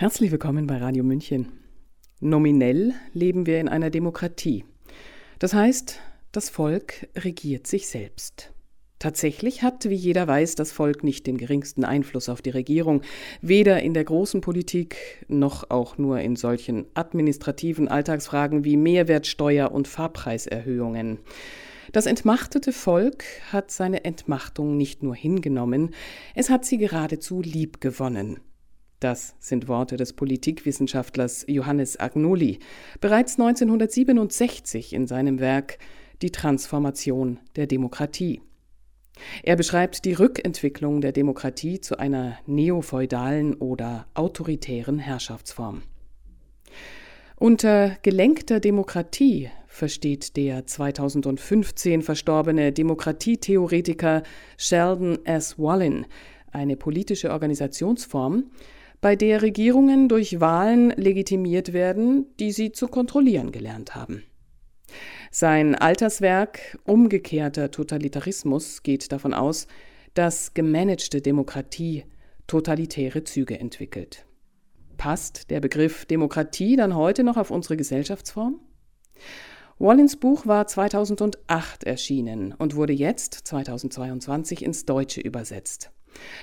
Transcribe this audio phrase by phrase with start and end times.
[0.00, 1.52] Herzlich willkommen bei Radio München.
[2.20, 4.64] Nominell leben wir in einer Demokratie.
[5.38, 6.00] Das heißt,
[6.32, 8.50] das Volk regiert sich selbst.
[8.98, 13.02] Tatsächlich hat, wie jeder weiß, das Volk nicht den geringsten Einfluss auf die Regierung,
[13.42, 14.96] weder in der großen Politik
[15.28, 21.18] noch auch nur in solchen administrativen Alltagsfragen wie Mehrwertsteuer und Fahrpreiserhöhungen.
[21.92, 23.22] Das entmachtete Volk
[23.52, 25.90] hat seine Entmachtung nicht nur hingenommen,
[26.34, 28.40] es hat sie geradezu liebgewonnen.
[29.00, 32.58] Das sind Worte des Politikwissenschaftlers Johannes Agnoli,
[33.00, 35.78] bereits 1967 in seinem Werk
[36.20, 38.42] Die Transformation der Demokratie.
[39.42, 45.82] Er beschreibt die Rückentwicklung der Demokratie zu einer neofeudalen oder autoritären Herrschaftsform.
[47.36, 54.24] Unter gelenkter Demokratie versteht der 2015 verstorbene Demokratietheoretiker
[54.58, 55.58] Sheldon S.
[55.58, 56.04] Wallin
[56.52, 58.50] eine politische Organisationsform,
[59.00, 64.24] bei der Regierungen durch Wahlen legitimiert werden, die sie zu kontrollieren gelernt haben.
[65.30, 69.66] Sein Alterswerk Umgekehrter Totalitarismus geht davon aus,
[70.14, 72.04] dass gemanagte Demokratie
[72.46, 74.26] totalitäre Züge entwickelt.
[74.96, 78.60] Passt der Begriff Demokratie dann heute noch auf unsere Gesellschaftsform?
[79.78, 85.90] Wallins Buch war 2008 erschienen und wurde jetzt 2022 ins Deutsche übersetzt.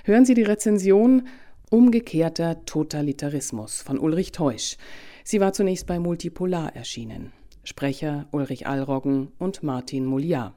[0.06, 1.28] Hören Sie die Rezension
[1.70, 4.78] Umgekehrter Totalitarismus von Ulrich Teusch.
[5.26, 7.34] Sie war zunächst bei Multipolar erschienen.
[7.66, 10.54] Sprecher Ulrich Allroggen und Martin Mouliard.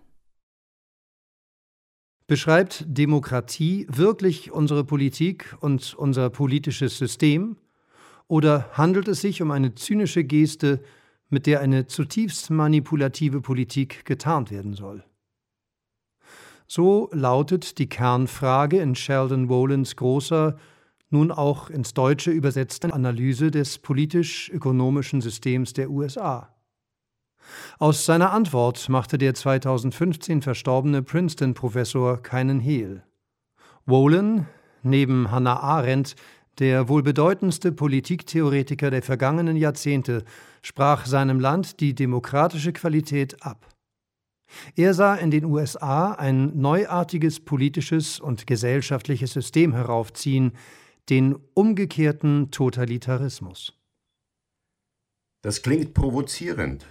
[2.29, 7.57] Beschreibt Demokratie wirklich unsere Politik und unser politisches System?
[8.29, 10.81] Oder handelt es sich um eine zynische Geste,
[11.29, 15.03] mit der eine zutiefst manipulative Politik getarnt werden soll?
[16.69, 20.57] So lautet die Kernfrage in Sheldon Wolins großer
[21.11, 26.55] nun auch ins Deutsche übersetzte Analyse des politisch-ökonomischen Systems der USA.
[27.79, 33.03] Aus seiner Antwort machte der 2015 verstorbene Princeton-Professor keinen Hehl.
[33.87, 34.47] Wolin,
[34.83, 36.15] neben Hannah Arendt,
[36.59, 40.25] der wohl bedeutendste Politiktheoretiker der vergangenen Jahrzehnte,
[40.63, 43.67] sprach seinem Land die demokratische Qualität ab.
[44.77, 50.53] Er sah in den USA ein neuartiges politisches und gesellschaftliches System heraufziehen,
[51.09, 53.75] den umgekehrten Totalitarismus.
[55.43, 56.87] Das klingt provozierend.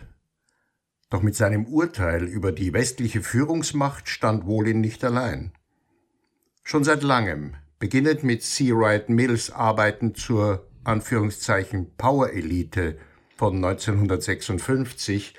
[1.10, 5.52] Doch mit seinem Urteil über die westliche Führungsmacht stand Wolin nicht allein.
[6.64, 8.72] Schon seit langem, beginnend mit C.
[8.74, 12.98] Wright Mills Arbeiten zur Anführungszeichen Power Elite
[13.36, 15.34] von 1956,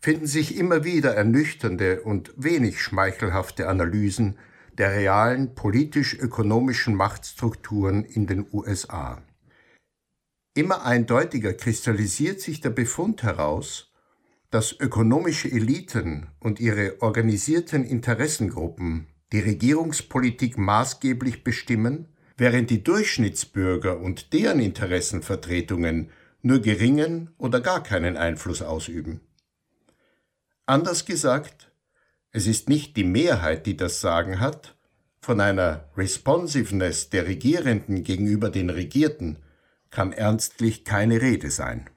[0.00, 4.38] finden sich immer wieder ernüchternde und wenig schmeichelhafte Analysen
[4.78, 9.22] der realen politisch-ökonomischen Machtstrukturen in den USA.
[10.54, 13.92] Immer eindeutiger kristallisiert sich der Befund heraus,
[14.50, 24.32] dass ökonomische Eliten und ihre organisierten Interessengruppen die Regierungspolitik maßgeblich bestimmen, während die Durchschnittsbürger und
[24.32, 26.10] deren Interessenvertretungen
[26.42, 29.20] nur geringen oder gar keinen Einfluss ausüben.
[30.64, 31.65] Anders gesagt,
[32.36, 34.76] es ist nicht die Mehrheit, die das Sagen hat.
[35.20, 39.38] Von einer Responsiveness der Regierenden gegenüber den Regierten
[39.88, 41.88] kann ernstlich keine Rede sein.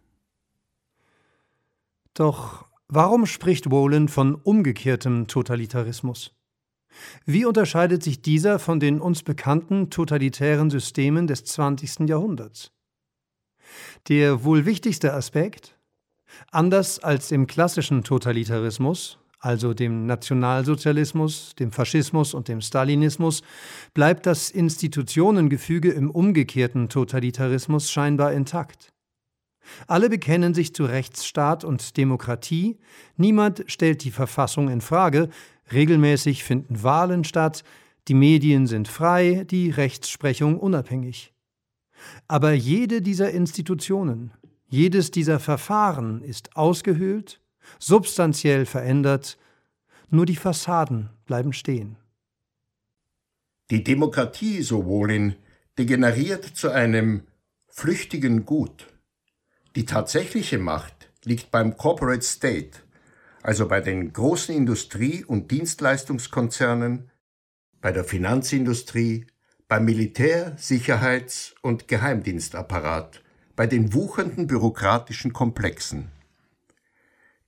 [2.13, 6.33] Doch warum spricht Wolin von umgekehrtem Totalitarismus?
[7.25, 12.07] Wie unterscheidet sich dieser von den uns bekannten totalitären Systemen des 20.
[12.07, 12.71] Jahrhunderts?
[14.07, 15.77] Der wohl wichtigste Aspekt?
[16.49, 23.41] Anders als im klassischen Totalitarismus also dem Nationalsozialismus, dem Faschismus und dem Stalinismus,
[23.93, 28.91] bleibt das Institutionengefüge im umgekehrten Totalitarismus scheinbar intakt.
[29.87, 32.77] Alle bekennen sich zu Rechtsstaat und Demokratie,
[33.17, 35.29] niemand stellt die Verfassung in Frage,
[35.71, 37.63] regelmäßig finden Wahlen statt,
[38.07, 41.33] die Medien sind frei, die Rechtsprechung unabhängig.
[42.27, 44.31] Aber jede dieser Institutionen,
[44.67, 47.41] jedes dieser Verfahren ist ausgehöhlt,
[47.77, 49.37] substanziell verändert,
[50.09, 51.97] nur die Fassaden bleiben stehen.
[53.69, 55.35] Die Demokratie, so Wolin,
[55.77, 57.27] degeneriert zu einem
[57.67, 58.87] flüchtigen Gut.
[59.75, 62.79] Die tatsächliche Macht liegt beim Corporate State,
[63.43, 67.11] also bei den großen Industrie- und Dienstleistungskonzernen,
[67.79, 69.27] bei der Finanzindustrie,
[69.67, 73.21] beim Militär-, Sicherheits- und Geheimdienstapparat,
[73.55, 76.11] bei den wuchernden bürokratischen Komplexen.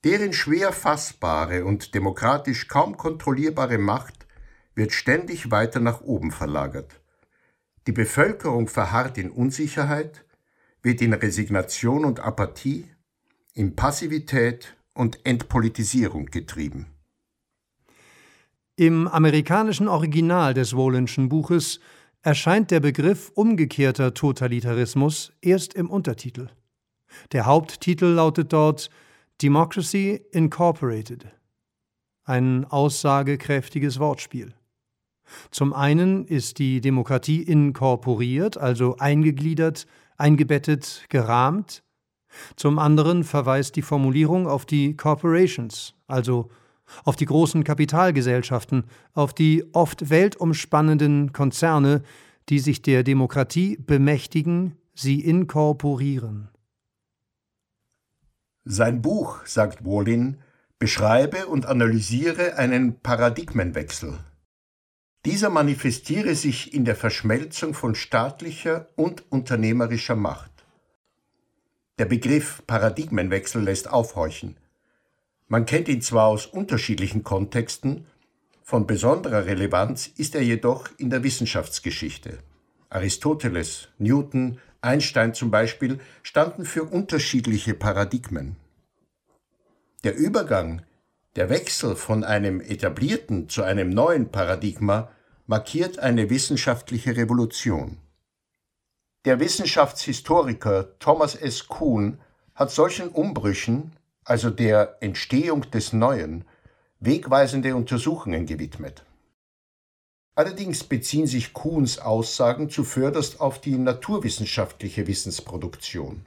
[0.04, 4.26] Deren schwer fassbare und demokratisch kaum kontrollierbare Macht
[4.74, 7.00] wird ständig weiter nach oben verlagert.
[7.88, 10.26] Die Bevölkerung verharrt in Unsicherheit,
[10.82, 12.86] wird in Resignation und Apathie,
[13.54, 16.88] in Passivität und Entpolitisierung getrieben.
[18.76, 21.80] Im amerikanischen Original des Wohlenschen Buches
[22.24, 26.50] erscheint der Begriff umgekehrter Totalitarismus erst im Untertitel.
[27.34, 28.90] Der Haupttitel lautet dort
[29.42, 31.26] Democracy Incorporated.
[32.26, 34.54] Ein aussagekräftiges Wortspiel.
[35.50, 41.82] Zum einen ist die Demokratie inkorporiert, also eingegliedert, eingebettet, gerahmt.
[42.56, 46.52] Zum anderen verweist die Formulierung auf die Corporations, also
[47.04, 48.84] auf die großen Kapitalgesellschaften,
[49.14, 52.04] auf die oft weltumspannenden Konzerne,
[52.50, 56.50] die sich der Demokratie bemächtigen, sie inkorporieren.
[58.64, 60.40] Sein Buch, sagt Wolin,
[60.78, 64.20] beschreibe und analysiere einen Paradigmenwechsel.
[65.26, 70.52] Dieser manifestiere sich in der Verschmelzung von staatlicher und unternehmerischer Macht.
[72.00, 74.58] Der Begriff Paradigmenwechsel lässt aufhorchen.
[75.48, 78.06] Man kennt ihn zwar aus unterschiedlichen Kontexten,
[78.64, 82.40] von besonderer Relevanz ist er jedoch in der Wissenschaftsgeschichte.
[82.90, 88.56] Aristoteles, Newton, Einstein zum Beispiel standen für unterschiedliche Paradigmen.
[90.04, 90.82] Der Übergang,
[91.36, 95.12] der Wechsel von einem etablierten zu einem neuen Paradigma
[95.48, 97.98] markiert eine wissenschaftliche Revolution.
[99.26, 101.68] Der Wissenschaftshistoriker Thomas S.
[101.68, 102.20] Kuhn
[102.56, 103.94] hat solchen Umbrüchen
[104.24, 106.46] also der Entstehung des Neuen,
[107.00, 109.04] wegweisende Untersuchungen gewidmet.
[110.36, 116.26] Allerdings beziehen sich Kuhns Aussagen zuvörderst auf die naturwissenschaftliche Wissensproduktion.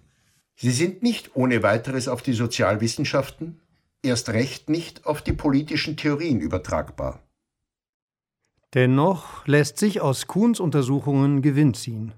[0.56, 3.60] Sie sind nicht ohne weiteres auf die Sozialwissenschaften,
[4.02, 7.20] erst recht nicht auf die politischen Theorien übertragbar.
[8.74, 12.12] Dennoch lässt sich aus Kuhns Untersuchungen Gewinn ziehen.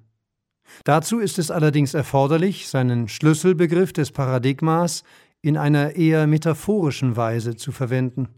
[0.84, 5.04] Dazu ist es allerdings erforderlich, seinen Schlüsselbegriff des Paradigmas
[5.40, 8.28] in einer eher metaphorischen Weise zu verwenden.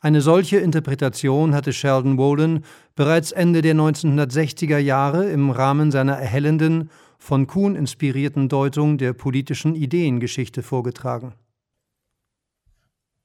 [0.00, 2.64] Eine solche Interpretation hatte Sheldon Wolin
[2.94, 9.74] bereits Ende der 1960er Jahre im Rahmen seiner erhellenden, von Kuhn inspirierten Deutung der politischen
[9.74, 11.34] Ideengeschichte vorgetragen.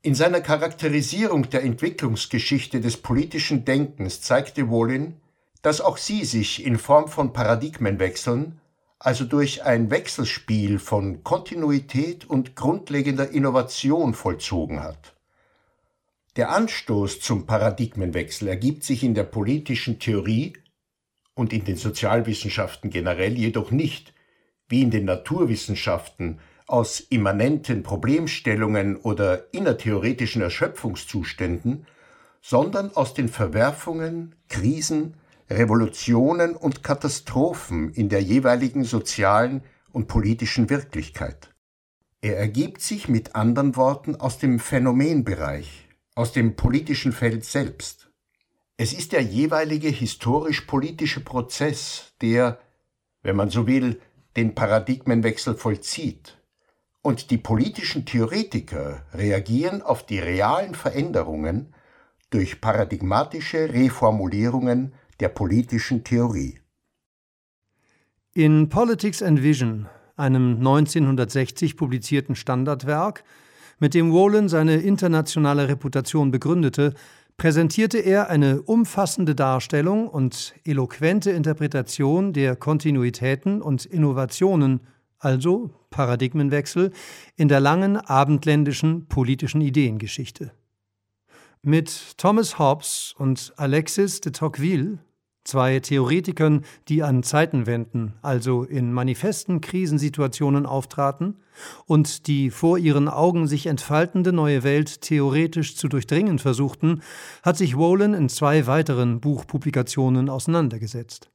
[0.01, 5.18] In seiner Charakterisierung der Entwicklungsgeschichte des politischen Denkens zeigte Wolin,
[5.62, 8.59] dass auch sie sich in Form von Paradigmenwechseln
[9.04, 15.15] also durch ein Wechselspiel von Kontinuität und grundlegender Innovation vollzogen hat.
[16.38, 20.54] Der Anstoß zum Paradigmenwechsel ergibt sich in der politischen Theorie
[21.33, 24.13] und in den Sozialwissenschaften generell jedoch nicht,
[24.69, 31.86] wie in den Naturwissenschaften, aus immanenten Problemstellungen oder innertheoretischen Erschöpfungszuständen,
[32.42, 35.16] sondern aus den Verwerfungen, Krisen,
[35.50, 41.50] Revolutionen und Katastrophen in der jeweiligen sozialen und politischen Wirklichkeit.
[42.22, 45.89] Er ergibt sich mit anderen Worten aus dem Phänomenbereich,
[46.21, 48.12] aus dem politischen Feld selbst.
[48.77, 52.59] Es ist der jeweilige historisch-politische Prozess, der,
[53.23, 54.00] wenn man so will,
[54.38, 56.38] den Paradigmenwechsel vollzieht.
[57.01, 61.73] Und die politischen Theoretiker reagieren auf die realen Veränderungen
[62.29, 66.59] durch paradigmatische Reformulierungen der politischen Theorie.
[68.35, 69.88] In Politics and Vision,
[70.18, 73.23] einem 1960 publizierten Standardwerk,
[73.81, 76.94] mit dem Wolin seine internationale Reputation begründete,
[77.35, 84.81] präsentierte er eine umfassende Darstellung und eloquente Interpretation der Kontinuitäten und Innovationen,
[85.18, 86.92] also Paradigmenwechsel,
[87.35, 90.52] in der langen abendländischen politischen Ideengeschichte.
[91.64, 95.00] Mit Thomas Hobbes und Alexis de Tocqueville
[95.44, 101.40] Zwei Theoretikern, die an Zeitenwenden, also in manifesten Krisensituationen auftraten
[101.88, 107.02] und die vor ihren Augen sich entfaltende neue Welt theoretisch zu durchdringen versuchten,
[107.42, 111.31] hat sich Wolin in zwei weiteren Buchpublikationen auseinandergesetzt.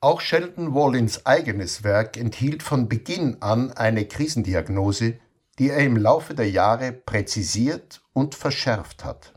[0.00, 5.18] Auch Sheldon Wolins eigenes Werk enthielt von Beginn an eine Krisendiagnose,
[5.58, 9.35] die er im Laufe der Jahre präzisiert und verschärft hat.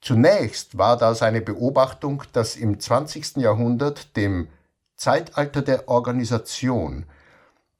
[0.00, 3.36] Zunächst war da seine Beobachtung, dass im 20.
[3.36, 4.48] Jahrhundert, dem
[4.96, 7.06] Zeitalter der Organisation,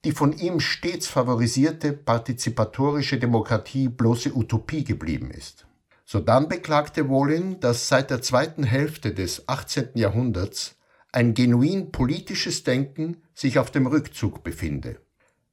[0.05, 5.65] die von ihm stets favorisierte partizipatorische Demokratie bloße Utopie geblieben ist.
[6.05, 9.89] Sodann beklagte Wolin, dass seit der zweiten Hälfte des 18.
[9.95, 10.75] Jahrhunderts
[11.11, 14.99] ein genuin politisches Denken sich auf dem Rückzug befinde.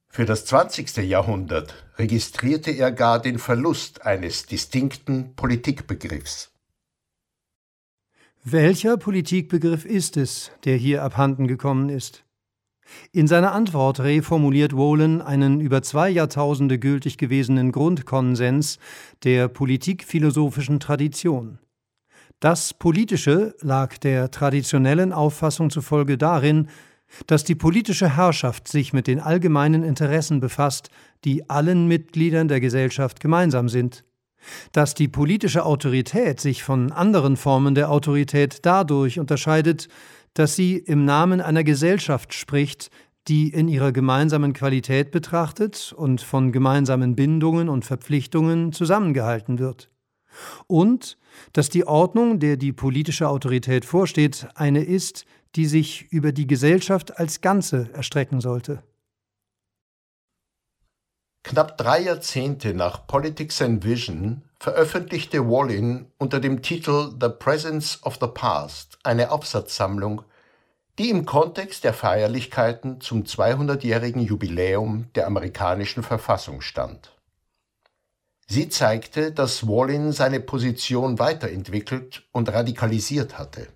[0.09, 0.97] Für das 20.
[0.99, 6.53] Jahrhundert registrierte er gar den Verlust eines distinkten Politikbegriffs.
[8.49, 12.25] Welcher Politikbegriff ist es, der hier abhanden gekommen ist?
[13.11, 18.79] In seiner Antwort reformuliert Wolin einen über zwei Jahrtausende gültig gewesenen Grundkonsens
[19.25, 21.59] der politikphilosophischen Tradition.
[22.39, 26.69] Das Politische lag der traditionellen Auffassung zufolge darin,
[27.27, 30.91] dass die politische Herrschaft sich mit den allgemeinen Interessen befasst,
[31.25, 34.05] die allen Mitgliedern der Gesellschaft gemeinsam sind,
[34.73, 39.89] dass die politische Autorität sich von anderen Formen der Autorität dadurch unterscheidet,
[40.35, 42.91] dass sie im Namen einer Gesellschaft spricht,
[43.29, 49.91] die in ihrer gemeinsamen Qualität betrachtet und von gemeinsamen Bindungen und Verpflichtungen zusammengehalten wird.
[50.67, 51.19] Und
[51.53, 55.25] dass die Ordnung, der die politische Autorität vorsteht, eine ist,
[55.57, 58.83] die sich über die Gesellschaft als Ganze erstrecken sollte.
[61.47, 68.19] Knapp drei Jahrzehnte nach Politics and Vision veröffentlichte Wallin unter dem Titel The Presence of
[68.21, 70.23] the Past eine Aufsatzsammlung,
[70.99, 77.13] die im Kontext der Feierlichkeiten zum 200-jährigen Jubiläum der amerikanischen Verfassung stand.
[78.49, 83.69] Sie zeigte, dass Wallin seine Position weiterentwickelt und radikalisiert hatte.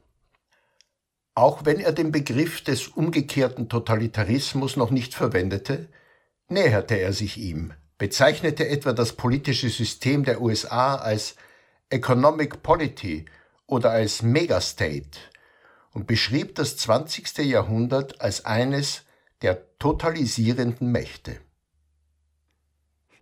[1.36, 5.88] Auch wenn er den Begriff des umgekehrten Totalitarismus noch nicht verwendete,
[6.50, 11.36] näherte er sich ihm bezeichnete etwa das politische System der USA als
[11.90, 13.26] Economic Polity
[13.66, 15.18] oder als Megastate
[15.92, 17.38] und beschrieb das 20.
[17.44, 19.02] Jahrhundert als eines
[19.42, 21.36] der totalisierenden Mächte.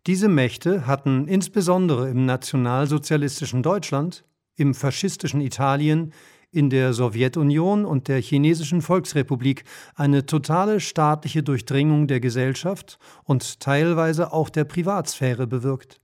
[0.06, 6.12] Diese Mächte hatten insbesondere im nationalsozialistischen Deutschland, im faschistischen Italien,
[6.50, 9.64] in der Sowjetunion und der Chinesischen Volksrepublik
[9.94, 16.00] eine totale staatliche Durchdringung der Gesellschaft und teilweise auch der Privatsphäre bewirkt.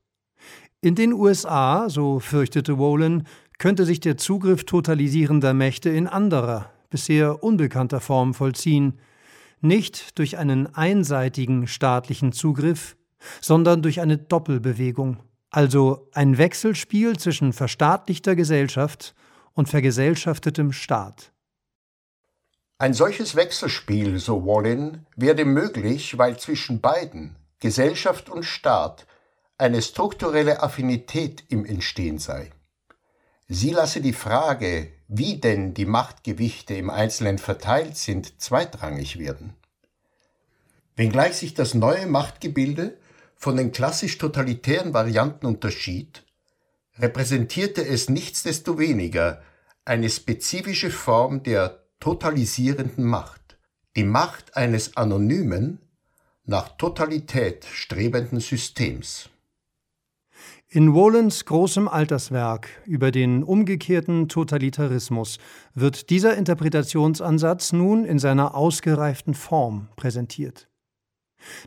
[0.80, 3.24] In den USA, so fürchtete Wolin,
[3.58, 8.98] könnte sich der Zugriff totalisierender Mächte in anderer, bisher unbekannter Form vollziehen,
[9.62, 12.96] nicht durch einen einseitigen staatlichen Zugriff,
[13.40, 15.18] sondern durch eine Doppelbewegung,
[15.50, 19.14] also ein Wechselspiel zwischen verstaatlichter Gesellschaft
[19.54, 21.32] und vergesellschaftetem Staat.
[22.78, 29.06] Ein solches Wechselspiel, so Wallin, werde möglich, weil zwischen beiden, Gesellschaft und Staat,
[29.56, 32.50] eine strukturelle Affinität im Entstehen sei.
[33.46, 39.54] Sie lasse die Frage, wie denn die Machtgewichte im Einzelnen verteilt sind, zweitrangig werden.
[40.96, 42.98] Wenngleich sich das neue Machtgebilde
[43.36, 46.23] von den klassisch totalitären Varianten unterschied,
[46.98, 49.42] repräsentierte es nichtsdestoweniger
[49.84, 53.58] eine spezifische Form der totalisierenden Macht,
[53.96, 55.80] die Macht eines anonymen,
[56.44, 59.30] nach Totalität strebenden Systems.
[60.68, 65.38] In Wolens großem Alterswerk über den umgekehrten Totalitarismus
[65.74, 70.68] wird dieser Interpretationsansatz nun in seiner ausgereiften Form präsentiert.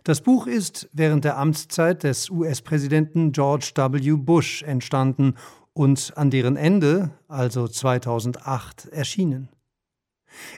[0.04, 4.14] Das Buch ist während der Amtszeit des US-Präsidenten George W.
[4.14, 5.36] Bush entstanden
[5.74, 9.50] und an deren Ende, also 2008, erschienen.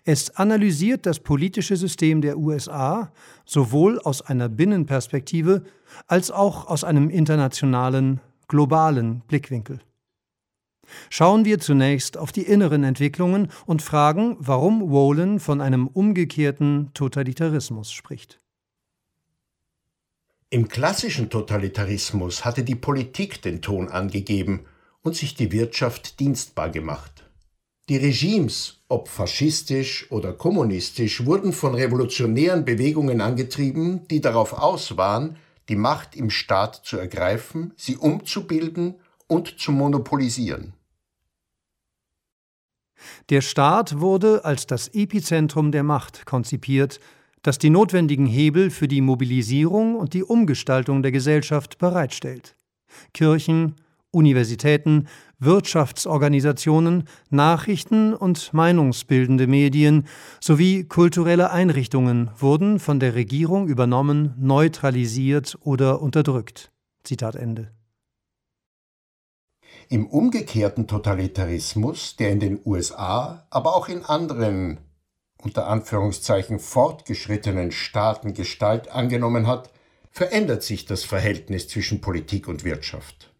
[0.04, 3.12] Es analysiert das politische System der USA
[3.46, 5.64] sowohl aus einer Binnenperspektive
[6.08, 9.80] als auch aus einem internationalen, globalen Blickwinkel.
[11.10, 17.92] Schauen wir zunächst auf die inneren Entwicklungen und fragen, warum Wolin von einem umgekehrten Totalitarismus
[17.92, 18.40] spricht.
[20.52, 24.66] Im klassischen Totalitarismus hatte die Politik den Ton angegeben
[25.04, 27.30] und sich die Wirtschaft dienstbar gemacht.
[27.88, 35.38] Die Regimes, ob faschistisch oder kommunistisch, wurden von revolutionären Bewegungen angetrieben, die darauf aus waren,
[35.70, 38.96] die Macht im Staat zu ergreifen, sie umzubilden
[39.28, 40.74] und zu monopolisieren.
[43.30, 47.00] Der Staat wurde als das Epizentrum der Macht konzipiert
[47.42, 52.56] das die notwendigen Hebel für die Mobilisierung und die Umgestaltung der Gesellschaft bereitstellt.
[53.14, 53.76] Kirchen,
[54.12, 55.08] Universitäten,
[55.40, 60.08] Wirtschaftsorganisationen, Nachrichten und meinungsbildende Medien
[60.42, 66.72] sowie kulturelle Einrichtungen wurden von der Regierung übernommen, neutralisiert oder unterdrückt.
[67.04, 67.72] Zitat Ende.
[69.88, 74.80] Im umgekehrten Totalitarismus, der in den USA, aber auch in anderen
[75.42, 79.72] unter Anführungszeichen fortgeschrittenen Staaten Gestalt angenommen hat,
[80.12, 83.34] verändert sich das Verhältnis zwischen Politik und Wirtschaft.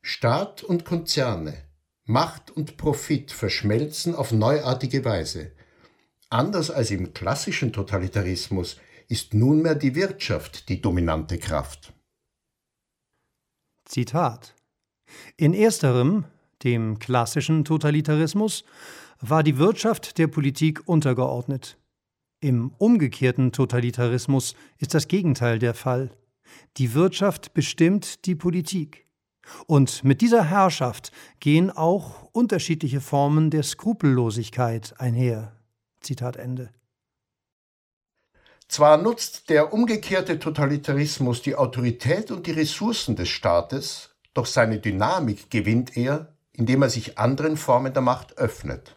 [0.00, 1.54] Staat und Konzerne,
[2.04, 5.52] Macht und Profit verschmelzen auf neuartige Weise.
[6.28, 11.92] Anders als im klassischen Totalitarismus ist nunmehr die Wirtschaft die dominante Kraft.
[13.84, 14.54] Zitat
[15.36, 16.24] In ersterem,
[16.64, 18.64] dem klassischen Totalitarismus,
[19.22, 21.78] war die Wirtschaft der Politik untergeordnet.
[22.40, 26.10] Im umgekehrten Totalitarismus ist das Gegenteil der Fall.
[26.76, 29.06] Die Wirtschaft bestimmt die Politik.
[29.66, 35.52] Und mit dieser Herrschaft gehen auch unterschiedliche Formen der Skrupellosigkeit einher.
[36.00, 36.70] Zitat Ende.
[38.66, 45.48] Zwar nutzt der umgekehrte Totalitarismus die Autorität und die Ressourcen des Staates, doch seine Dynamik
[45.48, 48.96] gewinnt er, indem er sich anderen Formen der Macht öffnet.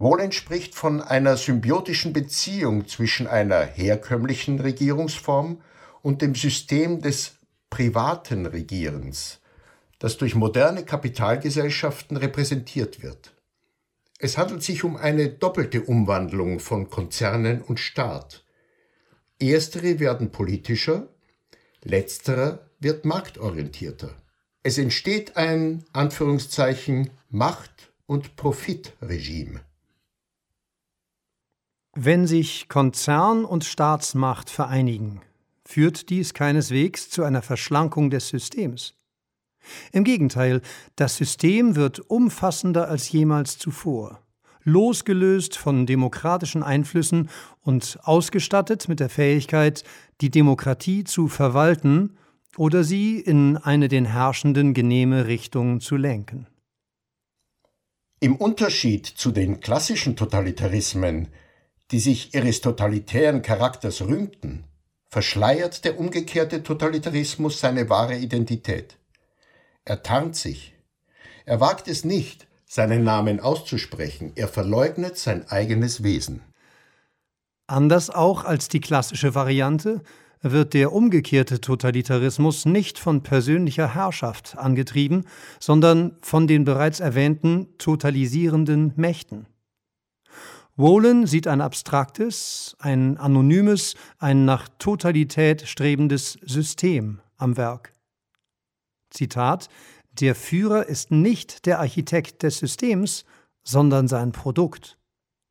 [0.00, 5.60] Wohlend spricht von einer symbiotischen Beziehung zwischen einer herkömmlichen Regierungsform
[6.00, 7.34] und dem System des
[7.68, 9.40] privaten Regierens,
[9.98, 13.34] das durch moderne Kapitalgesellschaften repräsentiert wird.
[14.18, 18.42] Es handelt sich um eine doppelte Umwandlung von Konzernen und Staat.
[19.38, 21.08] Erstere werden politischer,
[21.82, 24.14] letzterer wird marktorientierter.
[24.62, 29.60] Es entsteht ein Anführungszeichen Macht- und Profitregime.
[31.96, 35.22] Wenn sich Konzern und Staatsmacht vereinigen,
[35.64, 38.94] führt dies keineswegs zu einer Verschlankung des Systems.
[39.90, 40.62] Im Gegenteil,
[40.94, 44.22] das System wird umfassender als jemals zuvor,
[44.62, 47.28] losgelöst von demokratischen Einflüssen
[47.62, 49.82] und ausgestattet mit der Fähigkeit,
[50.20, 52.16] die Demokratie zu verwalten
[52.56, 56.46] oder sie in eine den Herrschenden genehme Richtung zu lenken.
[58.20, 61.28] Im Unterschied zu den klassischen Totalitarismen
[61.90, 64.64] die sich ihres totalitären Charakters rühmten,
[65.08, 68.96] verschleiert der umgekehrte Totalitarismus seine wahre Identität.
[69.84, 70.74] Er tarnt sich.
[71.46, 74.32] Er wagt es nicht, seinen Namen auszusprechen.
[74.36, 76.42] Er verleugnet sein eigenes Wesen.
[77.66, 80.02] Anders auch als die klassische Variante
[80.42, 85.26] wird der umgekehrte Totalitarismus nicht von persönlicher Herrschaft angetrieben,
[85.58, 89.46] sondern von den bereits erwähnten totalisierenden Mächten.
[90.80, 97.92] Wolin sieht ein abstraktes, ein anonymes, ein nach Totalität strebendes System am Werk.
[99.10, 99.68] Zitat
[100.12, 103.26] Der Führer ist nicht der Architekt des Systems,
[103.62, 104.96] sondern sein Produkt.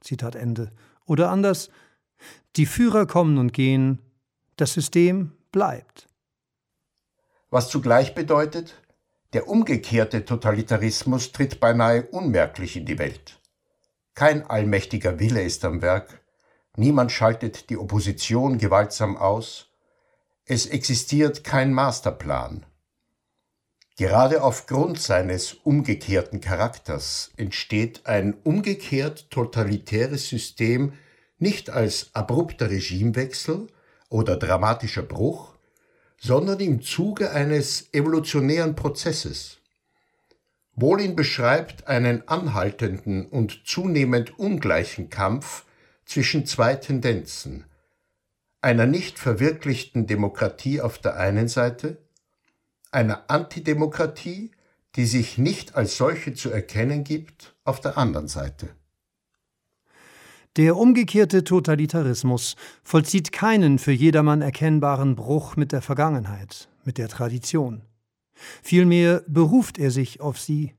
[0.01, 0.71] Zitat Ende.
[1.05, 1.69] Oder anders,
[2.55, 3.99] die Führer kommen und gehen,
[4.55, 6.07] das System bleibt.
[7.51, 8.81] Was zugleich bedeutet,
[9.33, 13.38] der umgekehrte Totalitarismus tritt beinahe unmerklich in die Welt.
[14.13, 16.21] Kein allmächtiger Wille ist am Werk,
[16.75, 19.67] niemand schaltet die Opposition gewaltsam aus,
[20.45, 22.65] es existiert kein Masterplan.
[23.97, 30.93] Gerade aufgrund seines umgekehrten Charakters entsteht ein umgekehrt totalitäres System
[31.37, 33.67] nicht als abrupter Regimewechsel
[34.09, 35.53] oder dramatischer Bruch,
[36.17, 39.58] sondern im Zuge eines evolutionären Prozesses.
[40.79, 45.65] Bolin beschreibt einen anhaltenden und zunehmend ungleichen Kampf
[46.05, 47.65] zwischen zwei Tendenzen,
[48.61, 51.97] einer nicht verwirklichten Demokratie auf der einen Seite,
[52.91, 54.51] einer Antidemokratie,
[54.95, 58.69] die sich nicht als solche zu erkennen gibt, auf der anderen Seite.
[60.55, 67.81] Der umgekehrte Totalitarismus vollzieht keinen für jedermann erkennbaren Bruch mit der Vergangenheit, mit der Tradition.
[68.61, 70.75] Vielmehr beruft er sich auf sie,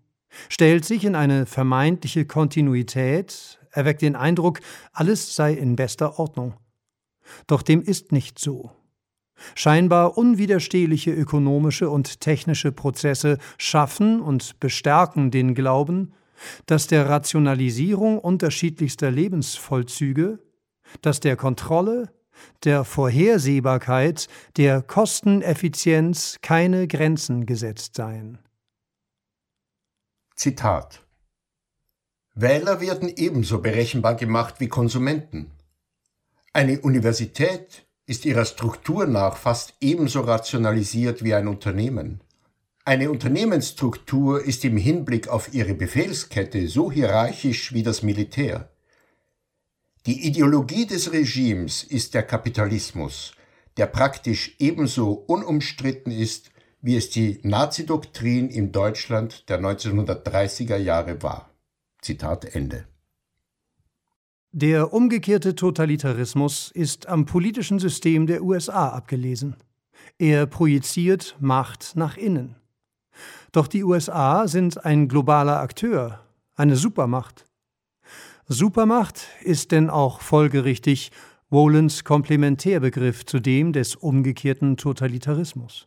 [0.49, 4.61] stellt sich in eine vermeintliche Kontinuität, erweckt den Eindruck,
[4.93, 6.55] alles sei in bester Ordnung.
[7.47, 8.73] Doch dem ist nicht so.
[9.55, 16.13] Scheinbar unwiderstehliche ökonomische und technische Prozesse schaffen und bestärken den Glauben,
[16.67, 20.41] dass der Rationalisierung unterschiedlichster Lebensvollzüge,
[21.03, 22.11] dass der Kontrolle,
[22.65, 28.39] der Vorhersehbarkeit, der Kosteneffizienz keine Grenzen gesetzt seien.
[30.35, 31.05] Zitat
[32.35, 35.51] Wähler werden ebenso berechenbar gemacht wie Konsumenten.
[36.53, 42.21] Eine Universität ist ihrer Struktur nach fast ebenso rationalisiert wie ein Unternehmen.
[42.85, 48.71] Eine Unternehmensstruktur ist im Hinblick auf ihre Befehlskette so hierarchisch wie das Militär.
[50.07, 53.33] Die Ideologie des Regimes ist der Kapitalismus,
[53.77, 56.51] der praktisch ebenso unumstritten ist
[56.83, 61.51] wie es die Nazi-Doktrin im Deutschland der 1930er Jahre war.
[62.01, 62.87] Zitat Ende.
[64.53, 69.57] Der umgekehrte Totalitarismus ist am politischen System der USA abgelesen.
[70.19, 72.57] Er projiziert Macht nach innen.
[73.53, 76.21] Doch die USA sind ein globaler Akteur,
[76.57, 77.45] eine Supermacht.
[78.53, 81.13] Supermacht ist denn auch folgerichtig
[81.51, 85.87] Wolens Komplementärbegriff zu dem des umgekehrten Totalitarismus.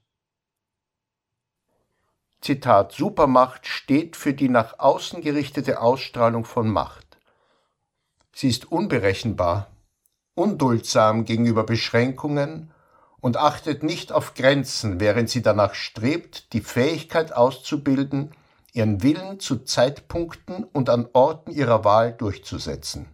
[2.40, 7.18] Zitat Supermacht steht für die nach außen gerichtete Ausstrahlung von Macht.
[8.34, 9.68] Sie ist unberechenbar,
[10.34, 12.72] unduldsam gegenüber Beschränkungen
[13.20, 18.32] und achtet nicht auf Grenzen, während sie danach strebt, die Fähigkeit auszubilden,
[18.74, 23.06] ihren Willen zu Zeitpunkten und an Orten ihrer Wahl durchzusetzen.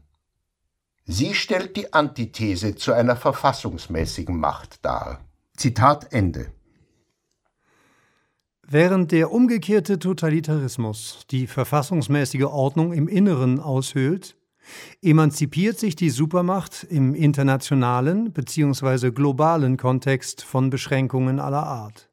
[1.05, 5.19] Sie stellt die Antithese zu einer verfassungsmäßigen Macht dar.
[5.57, 6.51] Zitat Ende.
[8.71, 14.37] Während der umgekehrte Totalitarismus die verfassungsmäßige Ordnung im Inneren aushöhlt,
[15.01, 19.09] emanzipiert sich die Supermacht im internationalen bzw.
[19.09, 22.08] globalen Kontext von Beschränkungen aller Art.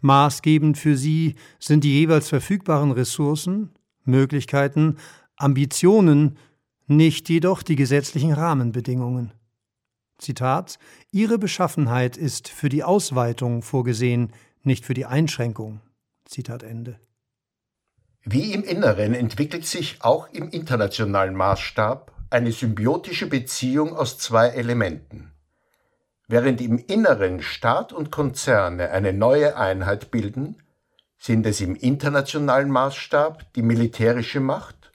[0.00, 3.70] Maßgebend für sie sind die jeweils verfügbaren Ressourcen,
[4.04, 4.96] Möglichkeiten,
[5.36, 6.38] Ambitionen,
[6.86, 9.32] nicht jedoch die gesetzlichen Rahmenbedingungen.
[10.18, 10.78] Zitat
[11.10, 15.80] Ihre Beschaffenheit ist für die Ausweitung vorgesehen, nicht für die Einschränkung.
[16.24, 17.00] Zitat Ende.
[18.24, 25.31] Wie im Inneren entwickelt sich auch im internationalen Maßstab eine symbiotische Beziehung aus zwei Elementen.
[26.32, 30.56] Während im Inneren Staat und Konzerne eine neue Einheit bilden,
[31.18, 34.92] sind es im internationalen Maßstab die militärische Macht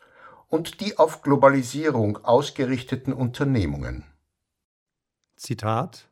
[0.48, 4.04] und die auf Globalisierung ausgerichteten Unternehmungen.
[5.36, 6.10] Zitat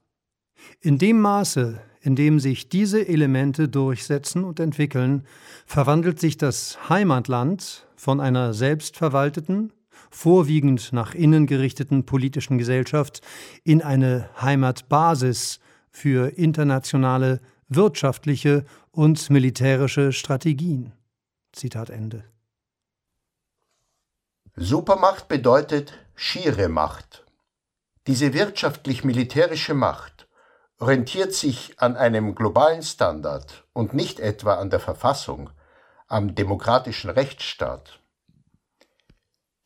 [0.79, 5.25] In dem Maße, in dem sich diese Elemente durchsetzen und entwickeln,
[5.65, 9.73] verwandelt sich das Heimatland von einer selbstverwalteten,
[10.09, 13.21] vorwiegend nach innen gerichteten politischen Gesellschaft
[13.63, 20.93] in eine Heimatbasis für internationale wirtschaftliche und militärische Strategien.
[21.51, 22.23] Zitat Ende.
[24.55, 27.25] Supermacht bedeutet schiere Macht.
[28.07, 30.27] Diese wirtschaftlich-militärische Macht
[30.79, 35.49] orientiert sich an einem globalen Standard und nicht etwa an der Verfassung,
[36.07, 37.99] am demokratischen Rechtsstaat.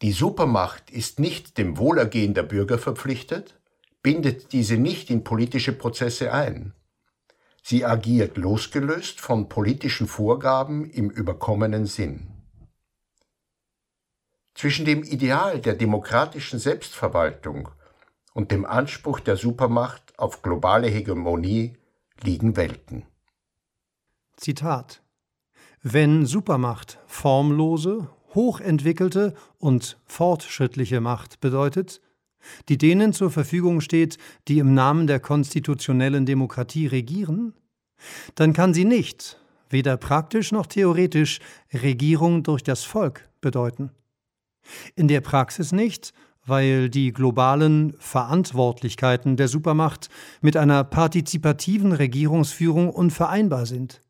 [0.02, 3.60] Die Supermacht ist nicht dem Wohlergehen der Bürger verpflichtet,
[4.02, 6.74] bindet diese nicht in politische Prozesse ein.
[7.62, 12.28] Sie agiert losgelöst von politischen Vorgaben im überkommenen Sinn.
[14.56, 17.70] Zwischen dem Ideal der demokratischen Selbstverwaltung
[18.34, 21.78] und dem Anspruch der Supermacht auf globale Hegemonie
[22.24, 23.06] liegen Welten.
[24.38, 25.02] Zitat
[25.82, 32.02] Wenn Supermacht formlose, hochentwickelte und fortschrittliche Macht bedeutet,
[32.70, 37.54] die denen zur Verfügung steht, die im Namen der konstitutionellen Demokratie regieren,
[38.36, 39.40] dann kann sie nicht,
[39.70, 41.40] weder praktisch noch theoretisch,
[41.74, 43.92] Regierung durch das Volk bedeuten.
[44.96, 46.14] In der Praxis nicht
[46.50, 50.10] weil die globalen Verantwortlichkeiten der Supermacht
[50.42, 54.02] mit einer partizipativen Regierungsführung unvereinbar sind.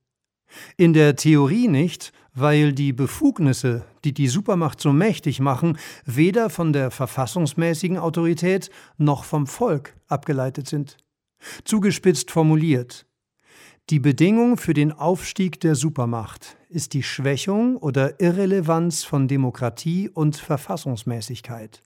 [0.77, 6.73] In der Theorie nicht, weil die Befugnisse, die die Supermacht so mächtig machen, weder von
[6.73, 10.97] der verfassungsmäßigen Autorität noch vom Volk abgeleitet sind.
[11.63, 13.05] Zugespitzt formuliert,
[13.89, 20.35] die Bedingung für den Aufstieg der Supermacht ist die Schwächung oder Irrelevanz von Demokratie und
[20.35, 21.81] Verfassungsmäßigkeit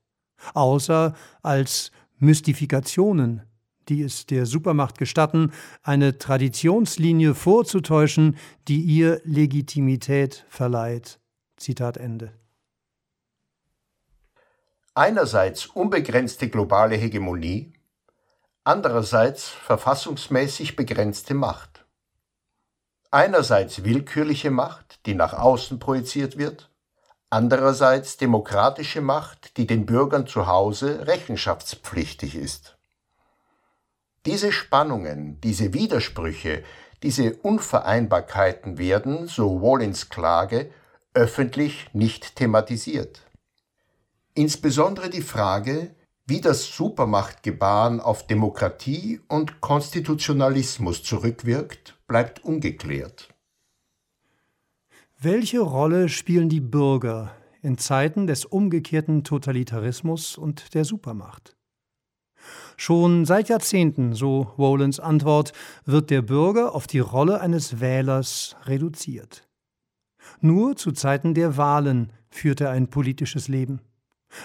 [0.54, 3.44] außer als Mystifikationen,
[3.90, 11.20] die es der Supermacht gestatten, eine Traditionslinie vorzutäuschen, die ihr Legitimität verleiht.
[11.58, 12.34] Zitat Ende.
[14.96, 17.74] Einerseits unbegrenzte globale Hegemonie,
[18.64, 21.86] andererseits verfassungsmäßig begrenzte Macht.
[23.10, 26.70] Einerseits willkürliche Macht, die nach außen projiziert wird,
[27.30, 32.78] andererseits demokratische Macht, die den Bürgern zu Hause rechenschaftspflichtig ist.
[34.26, 36.64] Diese Spannungen, diese Widersprüche,
[37.04, 40.72] diese Unvereinbarkeiten werden, so Wallins Klage,
[41.14, 43.22] öffentlich nicht thematisiert.
[44.34, 45.94] Insbesondere die Frage,
[46.26, 53.28] wie das Supermachtgebaren auf Demokratie und Konstitutionalismus zurückwirkt, bleibt ungeklärt.
[55.20, 61.56] Welche Rolle spielen die Bürger in Zeiten des umgekehrten Totalitarismus und der Supermacht?
[62.78, 65.54] Schon seit Jahrzehnten, so Wolans Antwort,
[65.86, 69.48] wird der Bürger auf die Rolle eines Wählers reduziert.
[70.42, 73.82] Nur zu Zeiten der Wahlen führt er ein politisches Leben.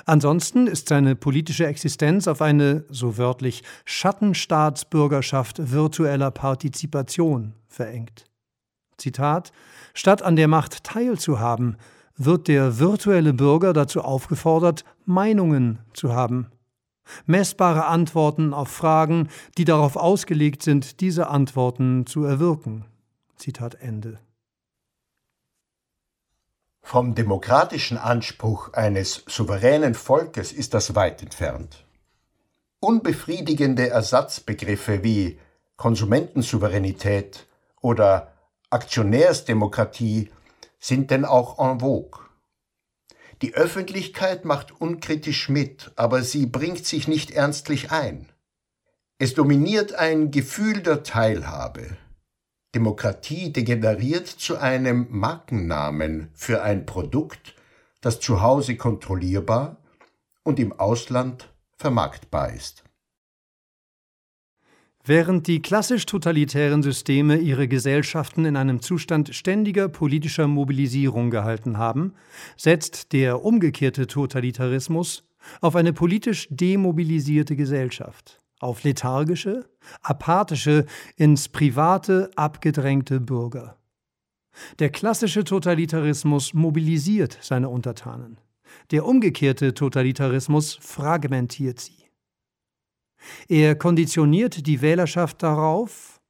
[0.05, 8.27] Ansonsten ist seine politische Existenz auf eine, so wörtlich, Schattenstaatsbürgerschaft virtueller Partizipation verengt.
[8.99, 9.53] Zitat
[9.95, 11.77] Statt an der Macht teilzuhaben,
[12.17, 16.49] wird der virtuelle Bürger dazu aufgefordert, Meinungen zu haben.
[17.27, 22.85] Messbare Antworten auf Fragen, die darauf ausgelegt sind, diese Antworten zu erwirken.
[23.37, 24.19] Zitat Ende.
[26.83, 31.85] Vom demokratischen Anspruch eines souveränen Volkes ist das weit entfernt.
[32.81, 35.39] Unbefriedigende Ersatzbegriffe wie
[35.77, 37.47] Konsumentensouveränität
[37.81, 38.33] oder
[38.71, 40.31] Aktionärsdemokratie
[40.79, 42.28] sind denn auch en vogue.
[43.43, 48.29] Die Öffentlichkeit macht unkritisch mit, aber sie bringt sich nicht ernstlich ein.
[49.19, 51.97] Es dominiert ein Gefühl der Teilhabe.
[52.75, 57.55] Demokratie degeneriert zu einem Markennamen für ein Produkt,
[58.01, 59.79] das zu Hause kontrollierbar
[60.43, 62.85] und im Ausland vermarktbar ist.
[65.09, 72.13] Während die klassisch totalitären Systeme ihre Gesellschaften in einem Zustand ständiger politischer Mobilisierung gehalten haben,
[72.59, 75.27] setzt der umgekehrte Totalitarismus
[75.63, 79.71] auf eine politisch demobilisierte Gesellschaft, auf lethargische,
[80.03, 80.85] apathische,
[81.17, 83.79] ins Private abgedrängte Bürger.
[84.79, 88.43] Der klassische Totalitarismus mobilisiert seine Untertanen.
[88.91, 92.08] Der umgekehrte Totalitarismus fragmentiert sie.
[93.49, 96.21] Er konditioniert die Wählerschaft darauf,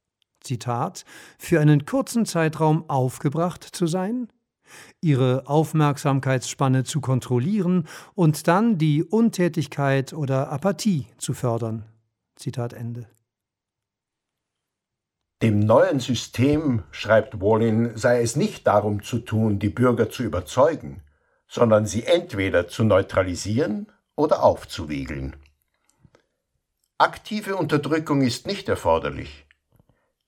[0.41, 1.05] Zitat,
[1.37, 4.29] für einen kurzen Zeitraum aufgebracht zu sein,
[5.01, 11.85] ihre Aufmerksamkeitsspanne zu kontrollieren und dann die Untätigkeit oder Apathie zu fördern.
[12.35, 13.07] Zitat Ende.
[15.41, 21.01] Dem neuen System, schreibt Wallin, sei es nicht darum zu tun, die Bürger zu überzeugen,
[21.47, 25.37] sondern sie entweder zu neutralisieren oder aufzuwiegeln.
[27.01, 29.45] Aktive Unterdrückung ist nicht erforderlich.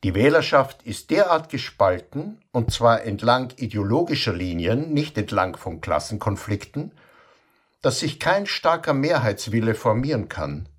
[0.05, 6.93] Die Wählerschaft ist derart gespalten, und zwar entlang ideologischer Linien, nicht entlang von Klassenkonflikten,
[7.81, 10.69] dass sich kein starker Mehrheitswille formieren kann.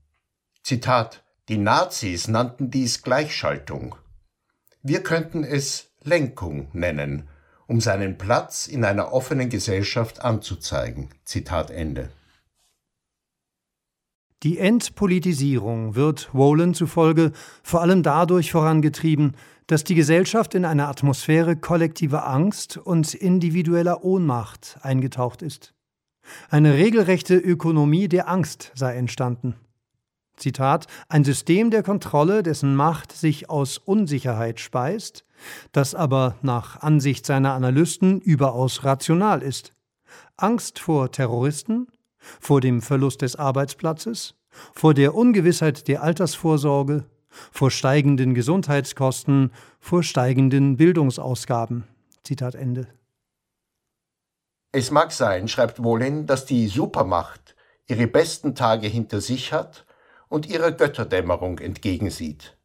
[0.62, 3.94] Zitat Die Nazis nannten dies Gleichschaltung.
[4.82, 7.28] Wir könnten es Lenkung nennen,
[7.66, 11.10] um seinen Platz in einer offenen Gesellschaft anzuzeigen.
[11.26, 12.08] Zitat Ende.
[14.42, 17.30] Die Entpolitisierung wird Wolin zufolge
[17.62, 19.36] vor allem dadurch vorangetrieben,
[19.68, 25.74] dass die Gesellschaft in eine Atmosphäre kollektiver Angst und individueller Ohnmacht eingetaucht ist.
[26.50, 29.54] Eine regelrechte Ökonomie der Angst sei entstanden.
[30.36, 35.24] Zitat, ein System der Kontrolle, dessen Macht sich aus Unsicherheit speist,
[35.70, 39.72] das aber nach Ansicht seiner Analysten überaus rational ist.
[40.36, 41.86] Angst vor Terroristen,
[42.40, 44.34] vor dem Verlust des Arbeitsplatzes,
[44.72, 47.04] vor der Ungewissheit der Altersvorsorge,
[47.50, 51.84] vor steigenden Gesundheitskosten, vor steigenden Bildungsausgaben.
[52.24, 52.86] Zitat Ende.
[54.70, 57.54] Es mag sein, schreibt Wolin, dass die Supermacht
[57.88, 59.84] ihre besten Tage hinter sich hat
[60.28, 62.56] und ihrer Götterdämmerung entgegensieht.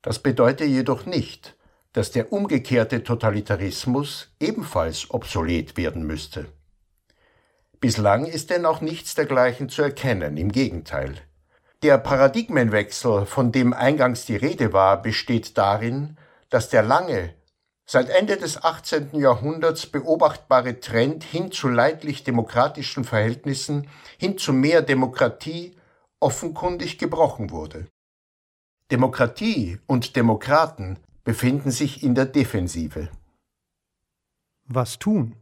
[0.00, 1.56] Das bedeutet jedoch nicht,
[1.92, 6.46] dass der umgekehrte Totalitarismus ebenfalls obsolet werden müsste.
[7.80, 11.14] Bislang ist denn auch nichts dergleichen zu erkennen, im Gegenteil.
[11.82, 16.16] Der Paradigmenwechsel, von dem eingangs die Rede war, besteht darin,
[16.50, 17.34] dass der lange,
[17.86, 19.18] seit Ende des 18.
[19.20, 23.88] Jahrhunderts beobachtbare Trend hin zu leidlich demokratischen Verhältnissen,
[24.18, 25.76] hin zu mehr Demokratie,
[26.18, 27.86] offenkundig gebrochen wurde.
[28.90, 33.08] Demokratie und Demokraten befinden sich in der Defensive.
[34.64, 35.36] Was tun?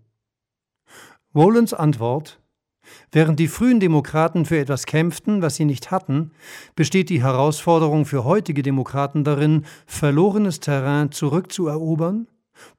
[1.36, 2.40] Wolens Antwort
[3.12, 6.30] Während die frühen Demokraten für etwas kämpften, was sie nicht hatten,
[6.76, 12.26] besteht die Herausforderung für heutige Demokraten darin, verlorenes Terrain zurückzuerobern,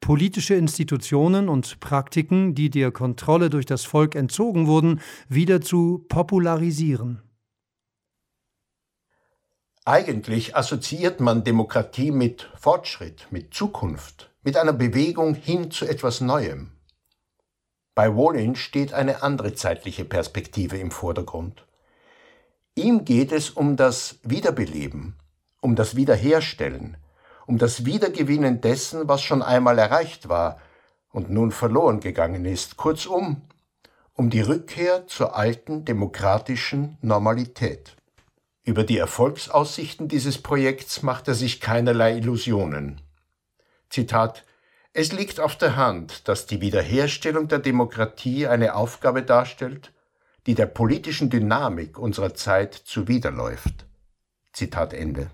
[0.02, 7.22] politische Institutionen und Praktiken, die der Kontrolle durch das Volk entzogen wurden, wieder zu popularisieren.
[9.86, 16.72] Eigentlich assoziiert man Demokratie mit Fortschritt, mit Zukunft, mit einer Bewegung hin zu etwas Neuem.
[17.98, 21.66] Bei Wallin steht eine andere zeitliche Perspektive im Vordergrund.
[22.76, 25.16] Ihm geht es um das Wiederbeleben,
[25.62, 26.98] um das Wiederherstellen,
[27.48, 30.60] um das Wiedergewinnen dessen, was schon einmal erreicht war
[31.12, 33.42] und nun verloren gegangen ist, kurzum,
[34.14, 37.96] um die Rückkehr zur alten demokratischen Normalität.
[38.64, 43.02] Über die Erfolgsaussichten dieses Projekts macht er sich keinerlei Illusionen.
[43.90, 44.44] Zitat
[44.98, 49.94] es liegt auf der Hand, dass die Wiederherstellung der Demokratie eine Aufgabe darstellt,
[50.48, 53.86] die der politischen Dynamik unserer Zeit zuwiderläuft.
[54.54, 55.30] Zitat Ende.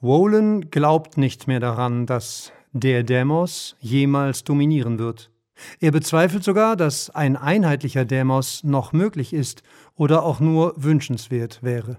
[0.00, 5.32] Wolin glaubt nicht mehr daran, dass der Demos jemals dominieren wird.
[5.80, 9.64] Er bezweifelt sogar, dass ein einheitlicher Demos noch möglich ist
[9.96, 11.96] oder auch nur wünschenswert wäre.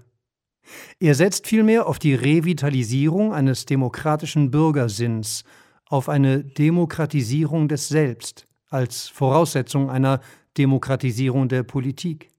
[0.98, 5.44] Er setzt vielmehr auf die Revitalisierung eines demokratischen Bürgersinns,
[5.88, 10.20] auf eine Demokratisierung des Selbst als Voraussetzung einer
[10.58, 12.30] Demokratisierung der Politik.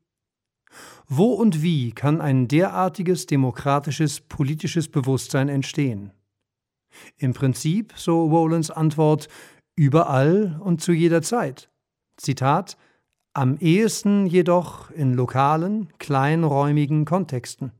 [1.07, 6.11] Wo und wie kann ein derartiges demokratisches politisches Bewusstsein entstehen?
[7.17, 9.27] Im Prinzip, so Rowlands Antwort,
[9.75, 11.69] überall und zu jeder Zeit.
[12.17, 12.77] Zitat
[13.33, 17.71] Am ehesten jedoch in lokalen, kleinräumigen Kontexten,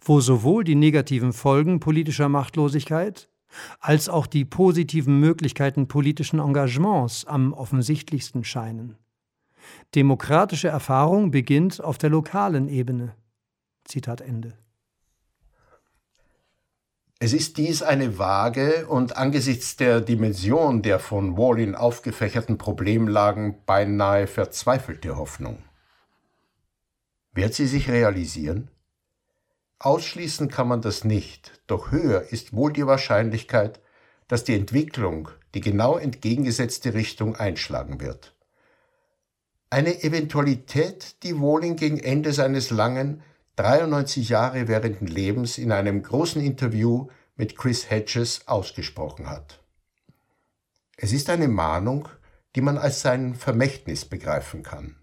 [0.00, 3.28] wo sowohl die negativen Folgen politischer Machtlosigkeit
[3.80, 8.96] als auch die positiven Möglichkeiten politischen Engagements am offensichtlichsten scheinen.
[9.94, 13.14] Demokratische Erfahrung beginnt auf der lokalen Ebene.
[13.84, 14.54] Zitat Ende.
[17.18, 24.26] Es ist dies eine vage und angesichts der Dimension der von Wallin aufgefächerten Problemlagen beinahe
[24.26, 25.62] verzweifelte Hoffnung.
[27.32, 28.70] Wird sie sich realisieren?
[29.78, 33.80] Ausschließen kann man das nicht, doch höher ist wohl die Wahrscheinlichkeit,
[34.28, 38.34] dass die Entwicklung die genau entgegengesetzte Richtung einschlagen wird.
[39.70, 43.22] Eine Eventualität, die Wohling gegen Ende seines langen,
[43.56, 49.62] 93 Jahre währenden Lebens in einem großen Interview mit Chris Hedges ausgesprochen hat.
[50.96, 52.08] Es ist eine Mahnung,
[52.54, 54.96] die man als sein Vermächtnis begreifen kann.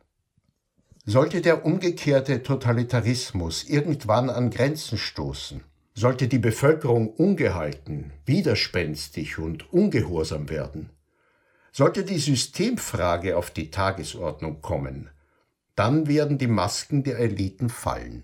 [1.05, 5.61] Sollte der umgekehrte Totalitarismus irgendwann an Grenzen stoßen,
[5.93, 10.91] sollte die Bevölkerung ungehalten, widerspenstig und ungehorsam werden,
[11.73, 15.09] sollte die Systemfrage auf die Tagesordnung kommen,
[15.75, 18.23] dann werden die Masken der Eliten fallen.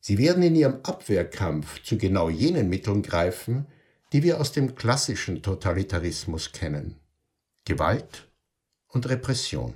[0.00, 3.66] Sie werden in ihrem Abwehrkampf zu genau jenen Mitteln greifen,
[4.12, 6.96] die wir aus dem klassischen Totalitarismus kennen.
[7.64, 8.28] Gewalt
[8.88, 9.74] und Repression.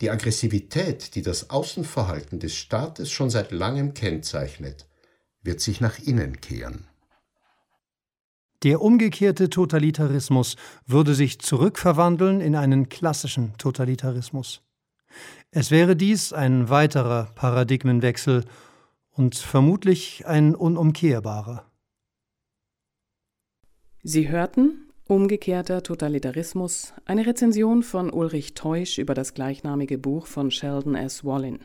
[0.00, 4.88] Die Aggressivität, die das Außenverhalten des Staates schon seit langem kennzeichnet,
[5.42, 6.88] wird sich nach innen kehren.
[8.64, 14.62] Der umgekehrte Totalitarismus würde sich zurückverwandeln in einen klassischen Totalitarismus.
[15.50, 18.44] Es wäre dies ein weiterer Paradigmenwechsel
[19.10, 21.70] und vermutlich ein unumkehrbarer.
[24.02, 30.94] Sie hörten Umgekehrter Totalitarismus, eine Rezension von Ulrich Teusch über das gleichnamige Buch von Sheldon
[30.94, 31.26] S.
[31.26, 31.58] Wallin.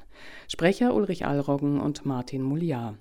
[0.50, 2.98] Sprecher Ulrich Allroggen und Martin Mouliard.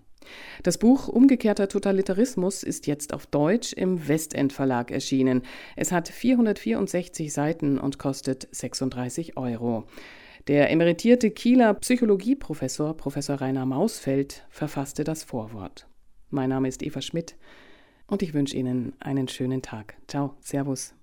[0.62, 5.42] Das Buch Umgekehrter Totalitarismus ist jetzt auf Deutsch im Westend Verlag erschienen.
[5.74, 9.86] Es hat 464 Seiten und kostet 36 Euro.
[10.46, 15.88] Der emeritierte Kieler Psychologieprofessor Professor Rainer Mausfeld verfasste das Vorwort.
[16.30, 17.34] Mein Name ist Eva Schmidt
[18.08, 19.94] und ich wünsche Ihnen einen schönen Tag.
[20.08, 20.97] Ciao, Servus.